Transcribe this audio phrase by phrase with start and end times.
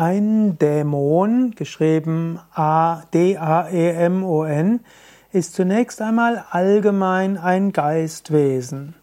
[0.00, 3.40] Ein Dämon, geschrieben A-D-A-E-M-O-N,
[5.32, 8.94] ist zunächst einmal allgemein ein Geistwesen.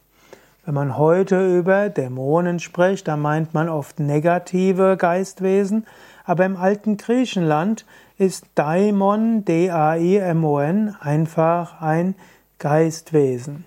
[0.63, 5.85] Wenn man heute über Dämonen spricht, dann meint man oft negative Geistwesen,
[6.23, 7.85] aber im alten Griechenland
[8.17, 12.15] ist Daimon, D-A-I-M-O-N, einfach ein
[12.57, 13.65] Geistwesen.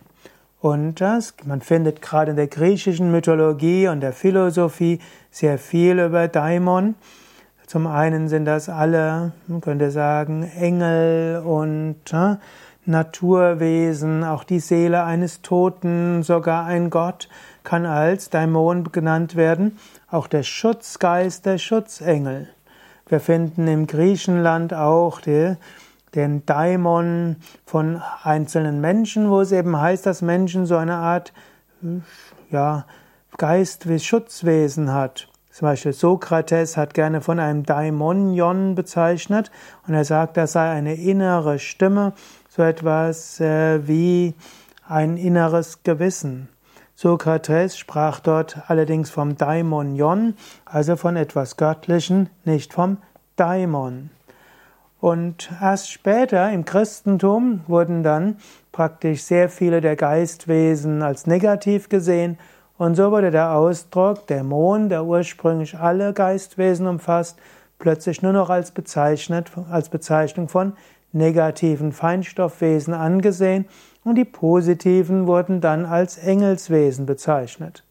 [0.60, 4.98] Und das, man findet gerade in der griechischen Mythologie und der Philosophie
[5.30, 6.96] sehr viel über Daimon.
[7.66, 12.36] Zum einen sind das alle, man könnte sagen, Engel und äh,
[12.86, 17.28] Naturwesen, auch die Seele eines Toten, sogar ein Gott
[17.62, 19.78] kann als Daimon genannt werden,
[20.10, 22.48] auch der Schutzgeist, der Schutzengel.
[23.06, 25.54] Wir finden im Griechenland auch die,
[26.14, 31.32] den Daimon von einzelnen Menschen, wo es eben heißt, dass Menschen so eine Art
[32.50, 32.86] ja,
[33.36, 35.28] Geist wie Schutzwesen hat.
[35.50, 39.50] Zum Beispiel Sokrates hat gerne von einem Daimonion bezeichnet
[39.86, 42.12] und er sagt, das sei eine innere Stimme,
[42.48, 44.34] so etwas äh, wie
[44.88, 46.48] ein inneres Gewissen.
[46.94, 52.98] Sokrates sprach dort allerdings vom Daimonion, also von etwas Göttlichen, nicht vom
[53.36, 54.10] Daimon.
[55.00, 58.38] Und erst später im Christentum wurden dann
[58.72, 62.38] praktisch sehr viele der Geistwesen als negativ gesehen
[62.78, 67.36] und so wurde der Ausdruck Dämon, der ursprünglich alle Geistwesen umfasst,
[67.80, 70.74] plötzlich nur noch als, bezeichnet, als Bezeichnung von
[71.10, 73.66] negativen Feinstoffwesen angesehen
[74.04, 77.82] und die positiven wurden dann als Engelswesen bezeichnet.